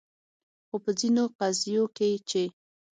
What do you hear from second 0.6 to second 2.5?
خو په ځینو قضیو کې چې